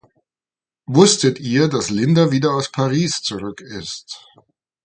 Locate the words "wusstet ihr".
0.87-1.67